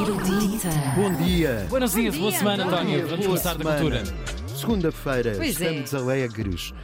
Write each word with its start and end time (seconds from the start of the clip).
Erudita. 0.00 0.68
Bom 0.94 1.12
dia. 1.24 1.66
Buenos 1.68 1.92
dias, 1.92 2.16
boa 2.16 2.30
dia, 2.30 2.38
semana, 2.38 2.64
António. 2.66 3.00
Vamos 3.06 3.10
Boa 3.26 3.28
começar 3.28 3.54
da 3.54 3.58
semana. 3.58 3.80
cultura. 4.00 4.02
Segunda-feira, 4.56 5.32
Pois 5.36 5.60
é. 5.60 5.70
estamos 5.74 5.94
alegres. 5.94 6.74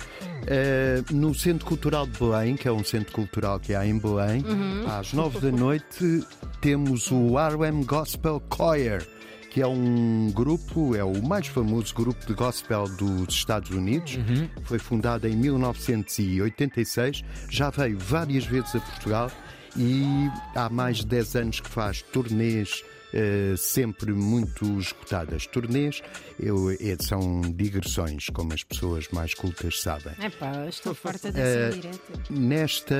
Eh, 0.46 1.02
no 1.10 1.34
Centro 1.34 1.64
Cultural 1.66 2.06
de 2.06 2.18
Belém, 2.18 2.56
que 2.56 2.66
é 2.68 2.72
um 2.72 2.82
centro 2.84 3.12
cultural 3.12 3.58
que 3.60 3.74
há 3.74 3.86
em 3.86 3.98
Belém, 3.98 4.44
Uhum. 4.44 4.84
às 4.88 5.12
nove 5.12 5.38
da 5.40 5.50
noite 5.56 6.24
temos 6.60 7.10
o 7.10 7.38
Harlem 7.38 7.82
Gospel 7.84 8.42
Choir, 8.54 9.06
que 9.50 9.62
é 9.62 9.66
um 9.66 10.30
grupo, 10.34 10.96
é 10.96 11.04
o 11.04 11.22
mais 11.22 11.46
famoso 11.46 11.94
grupo 11.94 12.26
de 12.26 12.34
gospel 12.34 12.84
dos 12.96 13.32
Estados 13.34 13.70
Unidos. 13.70 14.16
Uhum. 14.16 14.48
Foi 14.64 14.78
fundado 14.80 15.28
em 15.28 15.36
1986, 15.36 17.22
já 17.48 17.70
veio 17.70 17.96
várias 17.98 18.44
vezes 18.44 18.74
a 18.74 18.80
Portugal 18.80 19.30
e 19.76 20.30
há 20.54 20.68
mais 20.68 20.98
de 20.98 21.06
10 21.06 21.36
anos 21.36 21.60
que 21.60 21.68
faz 21.68 22.02
turnês 22.02 22.82
eh, 23.12 23.54
sempre 23.56 24.12
muito 24.12 24.64
escutadas. 24.78 25.46
Turnês 25.46 26.02
eu, 26.40 26.70
eh, 26.70 26.96
são 27.00 27.42
digressões, 27.42 28.30
como 28.30 28.54
as 28.54 28.64
pessoas 28.64 29.08
mais 29.08 29.34
cultas 29.34 29.80
sabem. 29.80 30.14
Epá, 30.18 30.66
estou 30.66 30.94
farta 30.94 31.30
direta. 31.30 31.98
Nesta, 32.30 32.96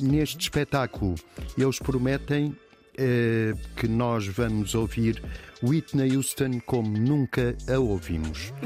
neste 0.00 0.40
espetáculo, 0.40 1.16
eles 1.58 1.78
prometem 1.78 2.56
eh, 2.98 3.52
que 3.76 3.86
nós 3.86 4.26
vamos 4.26 4.74
ouvir 4.74 5.22
Whitney 5.62 6.16
Houston 6.16 6.60
como 6.64 6.96
nunca 6.96 7.54
a 7.68 7.78
ouvimos. 7.78 8.54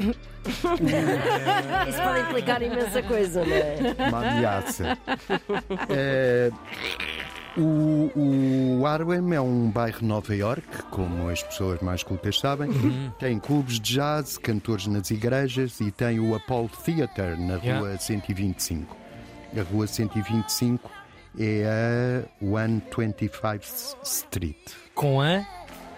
Isso 1.89 2.01
pode 2.01 2.19
implicar 2.21 2.61
imensa 2.61 3.03
coisa, 3.03 3.45
não 3.45 3.53
é? 3.53 4.07
Uma 4.07 4.29
ameaça. 4.29 4.97
Eh, 5.89 6.49
o, 7.57 8.79
o 8.79 8.85
Harlem 8.85 9.33
é 9.35 9.41
um 9.41 9.69
bairro 9.69 9.99
de 9.99 10.05
Nova 10.05 10.35
York, 10.35 10.83
como 10.89 11.29
as 11.29 11.43
pessoas 11.43 11.81
mais 11.81 12.01
cultas 12.03 12.39
sabem. 12.39 12.69
Tem 13.19 13.37
clubes 13.39 13.79
de 13.79 13.95
jazz, 13.95 14.37
cantores 14.37 14.87
nas 14.87 15.11
igrejas 15.11 15.79
e 15.81 15.91
tem 15.91 16.19
o 16.19 16.33
Apollo 16.35 16.69
Theatre 16.85 17.35
na 17.39 17.55
Yeah. 17.55 17.79
rua 17.79 17.97
125. 17.97 18.95
A 19.57 19.63
rua 19.63 19.85
125 19.85 20.89
é 21.37 22.23
a 22.25 22.45
125th 22.45 23.95
Street. 24.03 24.55
Com 24.95 25.21
a. 25.21 25.45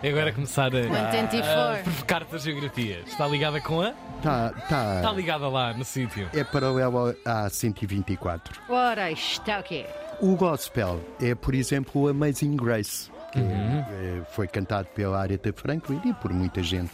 É 0.02 0.10
agora 0.10 0.34
começar 0.34 0.68
a. 0.76 1.12
124. 1.12 1.80
a 1.80 1.84
provocar-te 1.84 2.36
a 2.36 2.38
geografia. 2.40 3.04
Está 3.08 3.28
ligada 3.28 3.62
com 3.62 3.80
a? 3.82 3.94
Tá, 4.22 4.50
tá, 4.70 4.96
Está 4.98 5.12
ligada 5.14 5.48
lá 5.48 5.74
no 5.74 5.86
sítio. 5.86 6.28
é 6.34 6.44
paralelo 6.44 7.16
à 7.26 7.50
124. 7.50 8.60
Ora, 8.70 9.12
está 9.12 9.60
o 9.60 9.64
quê? 9.64 9.86
O 10.24 10.36
gospel 10.38 11.02
é, 11.22 11.36
por 11.36 11.54
exemplo, 11.54 12.04
o 12.04 12.08
Amazing 12.08 12.56
Grace, 12.56 13.12
que 13.34 13.40
Uhum. 13.40 13.80
é- 13.80 14.22
foi 14.32 14.48
cantado 14.48 14.88
pela 14.96 15.20
Aretha 15.20 15.52
Franklin 15.54 16.00
e 16.06 16.14
por 16.14 16.32
muita 16.32 16.64
gente. 16.64 16.92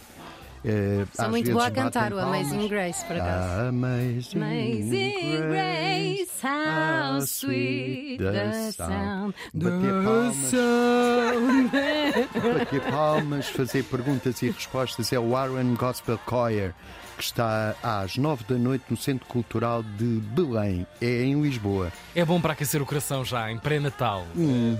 É, 0.64 1.06
Sou 1.14 1.30
muito 1.30 1.52
boa 1.52 1.68
a 1.68 1.70
cantar 1.70 2.12
o. 2.12 2.18
Amazing 2.18 2.66
Grace, 2.68 3.02
por 3.06 3.16
acaso. 3.16 3.60
Ah, 3.62 3.68
Amazing, 3.68 4.36
Amazing 4.42 5.36
Grace, 5.48 6.30
how 6.44 7.18
sweet 7.20 8.18
the 8.18 8.72
sound. 8.72 9.34
Bater 9.54 10.02
palmas, 12.28 12.58
bater 12.58 12.80
palmas, 12.90 13.48
fazer 13.48 13.84
perguntas 13.84 14.42
e 14.42 14.50
respostas 14.50 15.12
é 15.12 15.18
o 15.18 15.36
Aaron 15.36 15.74
Gospel 15.74 16.18
Choir, 16.28 16.74
que 17.16 17.24
está 17.24 17.74
às 17.82 18.16
nove 18.16 18.44
da 18.44 18.56
noite 18.56 18.84
no 18.88 18.96
Centro 18.96 19.26
Cultural 19.26 19.82
de 19.82 20.04
Belém, 20.04 20.86
é 21.00 21.22
em 21.22 21.40
Lisboa. 21.40 21.92
É 22.14 22.24
bom 22.24 22.40
para 22.40 22.54
aquecer 22.54 22.80
o 22.80 22.86
coração 22.86 23.24
já, 23.24 23.50
em 23.50 23.58
pré-natal. 23.58 24.26
Hum. 24.36 24.76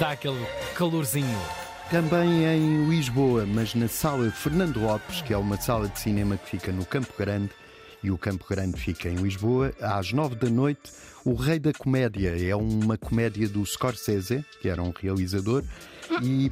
Dá 0.00 0.10
aquele 0.10 0.44
calorzinho. 0.74 1.38
Também 1.90 2.44
em 2.44 2.88
Lisboa, 2.88 3.46
mas 3.46 3.74
na 3.74 3.86
sala 3.88 4.30
Fernando 4.30 4.80
Lopes, 4.80 5.22
que 5.22 5.32
é 5.32 5.36
uma 5.36 5.60
sala 5.60 5.86
de 5.86 6.00
cinema 6.00 6.36
que 6.36 6.50
fica 6.50 6.72
no 6.72 6.84
Campo 6.84 7.12
Grande, 7.16 7.50
e 8.02 8.10
o 8.10 8.18
Campo 8.18 8.44
Grande 8.48 8.78
fica 8.78 9.08
em 9.08 9.14
Lisboa, 9.14 9.72
às 9.80 10.12
nove 10.12 10.34
da 10.34 10.50
noite, 10.50 10.92
O 11.24 11.34
Rei 11.34 11.58
da 11.58 11.72
Comédia. 11.72 12.36
É 12.36 12.54
uma 12.54 12.98
comédia 12.98 13.48
do 13.48 13.64
Scorsese, 13.64 14.44
que 14.60 14.68
era 14.68 14.82
um 14.82 14.92
realizador, 14.94 15.62
e 16.22 16.50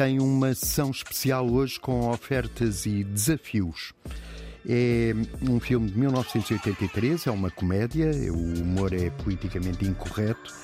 tem 0.00 0.18
uma 0.18 0.54
sessão 0.54 0.90
especial 0.90 1.46
hoje 1.46 1.78
com 1.78 2.08
ofertas 2.08 2.86
e 2.86 3.04
desafios. 3.04 3.92
É 4.66 5.12
um 5.42 5.60
filme 5.60 5.90
de 5.90 5.98
1983, 5.98 7.26
é 7.26 7.30
uma 7.30 7.50
comédia, 7.50 8.10
o 8.32 8.62
humor 8.62 8.94
é 8.94 9.10
politicamente 9.10 9.84
incorreto 9.84 10.54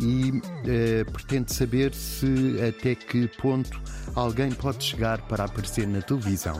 e 0.00 0.40
eh, 0.66 1.04
pretende 1.04 1.52
saber 1.52 1.92
se 1.92 2.56
até 2.66 2.94
que 2.94 3.28
ponto 3.42 3.78
alguém 4.14 4.50
pode 4.52 4.82
chegar 4.82 5.20
para 5.28 5.44
aparecer 5.44 5.86
na 5.86 6.00
televisão. 6.00 6.58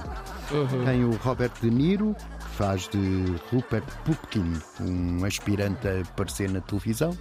Tem 0.84 1.04
o 1.04 1.12
Robert 1.12 1.52
De 1.62 1.70
Niro, 1.70 2.14
que 2.14 2.56
faz 2.56 2.88
de 2.88 3.24
Rupert 3.50 3.86
Pupkin, 4.04 4.52
um 4.82 5.24
aspirante 5.24 5.88
a 5.88 6.02
aparecer 6.02 6.50
na 6.50 6.60
televisão. 6.60 7.16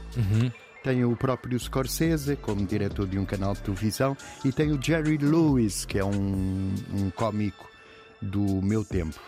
Tem 0.87 1.03
o 1.03 1.17
próprio 1.17 1.59
Scorsese 1.59 2.37
como 2.37 2.65
diretor 2.65 3.05
de 3.07 3.19
um 3.19 3.25
canal 3.25 3.53
de 3.53 3.59
televisão 3.59 4.15
e 4.45 4.53
tem 4.53 4.71
o 4.71 4.81
Jerry 4.81 5.17
Lewis, 5.17 5.83
que 5.83 5.99
é 5.99 6.05
um, 6.05 6.73
um 6.93 7.09
cómico 7.13 7.67
do 8.21 8.61
meu 8.61 8.85
tempo. 8.85 9.19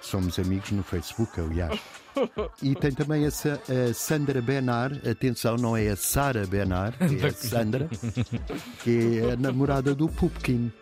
Somos 0.00 0.36
amigos 0.40 0.72
no 0.72 0.82
Facebook, 0.82 1.38
aliás. 1.40 1.78
E 2.60 2.74
tem 2.74 2.90
também 2.90 3.24
a, 3.24 3.30
Sa- 3.30 3.60
a 3.68 3.94
Sandra 3.94 4.42
Benar, 4.42 4.90
atenção, 5.08 5.54
não 5.56 5.76
é 5.76 5.90
a 5.90 5.96
Sara 5.96 6.44
Benar, 6.44 6.92
é 7.00 7.26
a 7.28 7.30
Sandra, 7.32 7.88
que 8.82 9.20
é 9.20 9.32
a 9.34 9.36
namorada 9.36 9.94
do 9.94 10.08
Pupkin. 10.08 10.72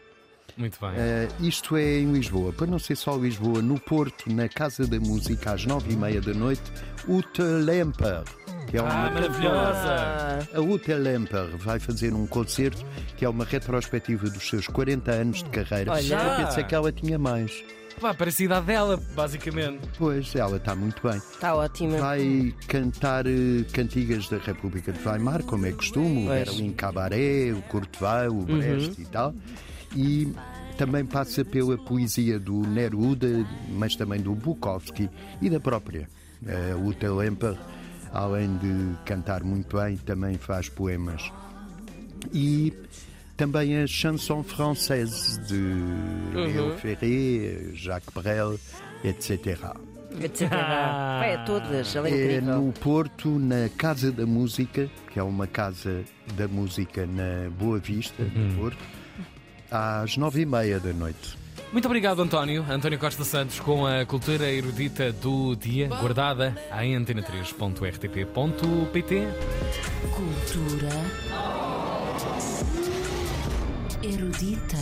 Muito 0.56 0.80
bem. 0.80 0.90
Eh, 0.96 1.28
isto 1.40 1.76
é 1.76 1.98
em 1.98 2.10
Lisboa, 2.10 2.50
para 2.52 2.66
não 2.66 2.78
ser 2.78 2.96
só 2.96 3.14
Lisboa, 3.16 3.60
no 3.60 3.78
Porto, 3.78 4.32
na 4.32 4.48
Casa 4.48 4.86
da 4.86 4.98
Música, 4.98 5.52
às 5.52 5.66
nove 5.66 5.92
e 5.92 5.96
meia 5.96 6.20
da 6.20 6.32
noite, 6.32 6.62
Ute 7.06 7.42
Lemper, 7.42 8.24
que 8.70 8.76
é 8.76 8.80
Ah, 8.80 8.84
uma 8.84 9.10
maravilhosa! 9.10 10.48
a 10.54 10.60
Ute 10.60 10.92
Lemper 10.94 11.56
vai 11.56 11.78
fazer 11.78 12.12
um 12.12 12.26
concerto 12.26 12.84
que 13.16 13.24
é 13.24 13.28
uma 13.28 13.44
retrospectiva 13.44 14.28
dos 14.30 14.48
seus 14.48 14.66
40 14.68 15.10
anos 15.10 15.42
de 15.42 15.50
carreira. 15.50 15.92
Olha. 15.92 16.14
Eu 16.14 16.46
pensei 16.46 16.64
que 16.64 16.74
ela 16.74 16.92
tinha 16.92 17.18
mais. 17.18 17.64
Pá, 18.00 18.14
parece 18.14 18.44
a 18.44 18.46
idade 18.46 18.66
dela, 18.66 18.96
basicamente. 19.16 19.80
Pois, 19.98 20.32
ela 20.36 20.56
está 20.58 20.76
muito 20.76 21.02
bem. 21.02 21.16
Está 21.18 21.56
ótima. 21.56 21.96
Vai 21.98 22.54
cantar 22.68 23.26
eh, 23.26 23.64
cantigas 23.72 24.28
da 24.28 24.38
República 24.38 24.92
de 24.92 25.00
Weimar, 25.08 25.42
como 25.42 25.66
é 25.66 25.72
costume, 25.72 26.26
o. 26.26 26.28
Berlim 26.28 26.72
Cabaret, 26.72 27.52
o 27.52 27.62
Weill, 28.00 28.38
o 28.38 28.42
Brecht 28.44 29.02
e 29.02 29.04
tal. 29.06 29.34
E 29.96 30.32
também 30.76 31.04
passa 31.04 31.44
pela 31.44 31.76
poesia 31.76 32.38
do 32.38 32.60
Neruda, 32.60 33.44
mas 33.70 33.96
também 33.96 34.20
do 34.20 34.32
Bukowski 34.32 35.10
e 35.42 35.50
da 35.50 35.58
própria. 35.58 36.08
Eh, 36.46 36.76
Ute 36.80 37.08
Lemper, 37.08 37.56
além 38.12 38.56
de 38.58 38.96
cantar 39.04 39.42
muito 39.42 39.76
bem, 39.76 39.96
também 39.96 40.36
faz 40.36 40.68
poemas. 40.68 41.32
E 42.32 42.72
também 43.36 43.80
a 43.80 43.86
chanson 43.86 44.42
française 44.42 45.40
de 45.46 45.74
Léo 46.34 46.76
Ferré, 46.78 47.72
Jacques 47.74 48.12
Brel, 48.12 48.58
etc. 49.04 49.46
etc. 50.20 50.50
Vai 50.50 51.34
a 51.34 51.44
todas, 51.44 51.94
ela 51.94 52.08
é 52.08 52.34
É 52.34 52.40
no 52.40 52.72
Porto, 52.72 53.38
na 53.38 53.68
Casa 53.76 54.10
da 54.10 54.26
Música, 54.26 54.90
que 55.12 55.18
é 55.18 55.22
uma 55.22 55.46
casa 55.46 56.02
da 56.34 56.48
música 56.48 57.06
na 57.06 57.48
Boa 57.50 57.78
Vista, 57.78 58.22
no 58.24 58.54
Porto, 58.56 58.84
às 59.70 60.16
nove 60.16 60.42
e 60.42 60.46
meia 60.46 60.80
da 60.80 60.92
noite. 60.92 61.38
Muito 61.72 61.86
obrigado, 61.86 62.22
António. 62.22 62.64
António 62.68 62.98
Costa 62.98 63.24
Santos 63.24 63.58
com 63.60 63.86
a 63.86 64.04
cultura 64.06 64.50
erudita 64.50 65.12
do 65.12 65.54
dia, 65.54 65.86
guardada 65.88 66.56
em 66.80 66.96
antena3.rtp.pt. 66.96 69.28
Cultura 70.14 70.88
erudita. 74.02 74.76